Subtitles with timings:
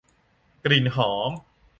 [0.63, 1.31] กลิ่นหอม